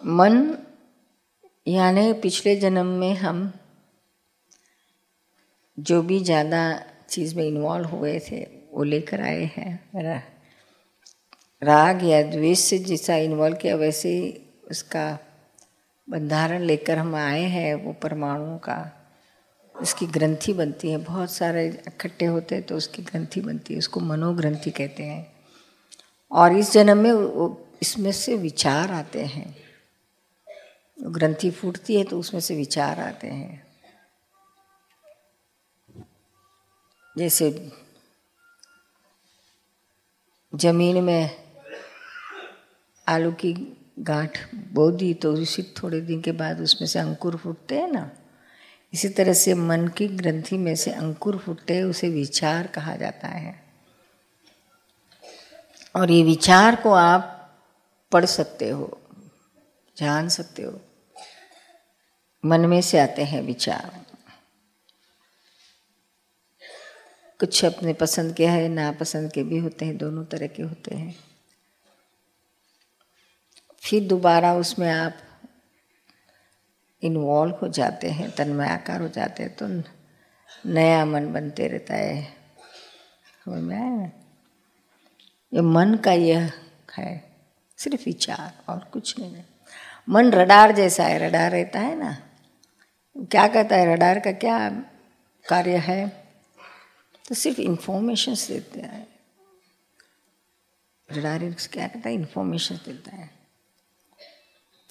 मन, 0.00 0.56
यानी 1.66 2.12
पिछले 2.12 2.54
जन्म 2.56 2.86
में 2.86 3.14
हम 3.14 3.52
जो 5.78 6.00
भी 6.02 6.18
ज़्यादा 6.20 6.60
चीज़ 7.10 7.34
में 7.36 7.44
इन्वॉल्व 7.44 7.88
हुए 7.88 8.18
थे, 8.20 8.40
वो 8.72 8.84
लेकर 8.84 9.20
आए 9.20 9.44
हैं। 9.56 10.22
राग 11.62 12.04
या 12.04 12.22
द्वेष 12.22 12.58
से 12.60 12.78
जैसा 12.78 13.16
इन्वॉल्व 13.16 13.56
किया, 13.56 13.76
वैसे 13.76 14.08
ही 14.10 14.32
उसका 14.70 15.18
बंधारण 16.08 16.62
लेकर 16.62 16.98
हम 16.98 17.14
आए 17.14 17.42
हैं, 17.42 17.74
वो 17.74 17.92
परमाणुओं 17.92 18.58
का। 18.58 18.78
उसकी 19.74 20.06
ग्रंथि 20.06 20.52
बनती 20.52 20.90
है, 20.90 20.98
बहुत 20.98 21.30
सारे 21.30 21.66
इकट्ठे 21.88 22.26
होते 22.26 22.54
हैं 22.54 22.64
तो 22.64 22.76
उसकी 22.76 23.02
ग्रंथि 23.02 23.40
बनती 23.40 23.74
है, 23.74 23.78
उसको 23.78 24.00
मनोग्रंथि 24.00 24.70
कहते 24.70 25.02
हैं। 25.02 25.26
और 26.30 26.56
इस 26.56 26.72
जन्म 26.72 26.98
में 26.98 27.56
इसमें 27.82 28.12
से 28.12 28.36
विचार 28.36 28.90
आते 28.90 29.24
हैं। 29.24 29.65
ग्रंथि 31.06 31.50
फूटती 31.50 31.96
है 31.96 32.04
तो 32.04 32.18
उसमें 32.18 32.40
से 32.40 32.56
विचार 32.56 33.00
आते 33.00 33.26
हैं। 33.26 33.66
जैसे 37.18 37.72
ज़मीन 40.54 41.04
में 41.04 41.30
आलू 43.08 43.32
की 43.32 43.52
गांठ 43.98 44.38
बो 44.54 44.90
दी 44.90 45.14
तो 45.14 45.32
उसी 45.32 45.62
थोड़े 45.62 46.00
दिन 46.00 46.22
के 46.22 46.32
बाद 46.32 46.60
उसमें 46.60 46.88
से 46.88 46.98
अंकुर 46.98 47.36
फूटते 47.36 47.78
हैं 47.78 47.88
ना? 47.88 48.10
इसी 48.94 49.08
तरह 49.08 49.32
से 49.32 49.54
मन 49.54 49.88
की 49.88 50.08
ग्रंथि 50.08 50.58
में 50.58 50.76
से 50.76 50.90
अंकुर 50.90 51.38
फूटते 51.38 51.76
हैं, 51.76 51.84
उसे 51.84 52.08
विचार 52.08 52.66
कहा 52.66 52.96
जाता 52.96 53.28
है। 53.28 53.64
और 55.96 56.10
ये 56.10 56.22
विचार 56.22 56.76
को 56.76 56.92
आप 56.92 57.32
पढ़ 58.12 58.24
सकते 58.24 58.68
हो, 58.68 59.00
जान 59.96 60.28
सकते 60.28 60.62
हो। 60.62 60.80
मन 62.44 62.60
में 62.60 62.80
से 62.80 62.98
आते 62.98 63.24
हैं 63.24 63.42
विचार। 63.42 64.04
कुछ 67.40 67.64
अपने 67.64 67.92
पसंद 67.92 68.34
के 68.34 68.46
हैं, 68.46 68.68
नापसंद 68.68 69.32
के 69.32 69.42
भी 69.42 69.58
होते 69.58 69.84
हैं, 69.84 69.96
दोनों 69.96 70.24
तरह 70.24 70.46
के 70.46 70.62
होते 70.62 70.94
हैं। 70.94 71.14
फिर 73.82 74.06
दोबारा 74.08 74.54
उसमें 74.54 74.90
आप 74.90 75.16
इन्वॉल्व 77.02 77.54
हो 77.54 77.68
जाते 77.68 78.10
हैं 78.10 78.30
तन्मय 78.30 78.68
आकार 78.68 79.00
हो 79.00 79.08
जाते 79.08 79.42
हैं 79.42 79.54
तो 79.56 79.66
नया 80.66 81.04
मन 81.04 81.32
बनते 81.32 81.66
रहता 81.68 81.94
है। 81.94 82.22
समझ 83.44 83.62
में 83.62 83.76
ना 83.76 84.06
ये 85.52 85.60
मन 85.60 85.94
का 85.94 86.12
यह 86.12 86.52
है, 86.98 87.34
सिर्फ़ 87.78 88.04
विचार 88.04 88.64
और 88.68 88.78
कुछ 88.84 89.18
नहीं 89.18 89.34
है। 89.34 89.44
मन 90.08 90.30
रडार 90.30 90.72
जैसा 90.72 91.04
है, 91.04 91.18
रडार 91.18 91.50
रहता 91.50 91.80
है 91.80 91.94
ना। 91.98 92.16
क्या 93.18 93.48
कहता 93.48 93.76
है 93.76 93.94
रडार 93.94 94.20
का 94.20 94.32
क्या 94.32 94.70
कार्य 95.48 95.76
है? 95.76 96.08
तो 97.28 97.34
सिर्फ़ 97.34 97.60
इंफॉर्मेशन 97.60 98.34
देते 98.34 98.80
हैं। 98.80 99.06
रडार 101.12 101.38
क्या 101.72 101.86
कहता 101.86 102.08
है? 102.08 102.14
इंफॉर्मेशन 102.14 102.74
देता 102.76 103.16
है। 103.16 103.30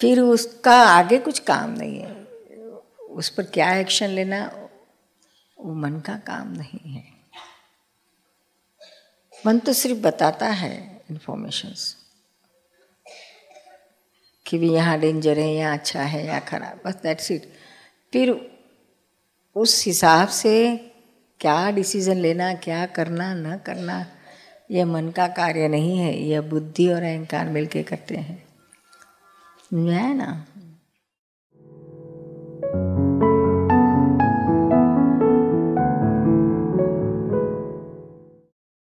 फिर 0.00 0.20
उसका 0.20 0.82
आगे 0.82 1.18
कुछ 1.18 1.38
काम 1.38 1.70
नहीं 1.70 2.00
है। 2.00 2.24
उस 3.10 3.28
पर 3.28 3.42
क्या 3.42 3.74
एक्शन 3.74 4.06
लेना, 4.06 4.68
वो 5.60 5.74
मन 5.74 6.00
का 6.00 6.16
काम 6.16 6.52
नहीं 6.52 6.92
है। 6.92 7.04
मन 9.46 9.58
तो 9.58 9.72
सिर्फ़ 9.72 10.00
बताता 10.00 10.46
है 10.46 11.02
इंफॉर्मेशंस 11.10 11.96
कि 14.46 14.58
भी 14.58 14.72
यहाँ 14.72 14.98
डेंजर 14.98 15.38
है, 15.38 15.54
यहाँ 15.54 15.78
अच्छा 15.78 16.02
है 16.02 16.26
या 16.26 16.40
खराब, 16.40 16.80
बस 16.84 16.94
दैट्स 16.94 17.30
इट 17.30 17.52
फिर 18.16 18.50
उस 19.56 19.86
हिसाब 19.86 20.28
से 20.28 20.76
क्या 21.40 21.70
डिसीज़न 21.70 22.16
लेना, 22.16 22.54
क्या 22.54 22.86
करना, 22.86 23.34
न 23.34 23.56
करना 23.56 24.06
यह 24.70 24.86
मन 24.86 25.08
का 25.08 25.26
कार्य 25.28 25.68
नहीं 25.68 25.98
है 25.98 26.22
यह 26.22 26.40
बुद्धि 26.40 26.88
और 26.88 27.02
अहंकार 27.02 27.48
मिलके 27.48 27.82
करते 27.82 28.16
हैं। 28.16 28.48
है 29.74 30.14
ना? 30.14 30.46